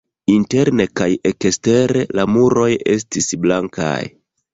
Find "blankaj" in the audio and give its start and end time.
3.45-3.93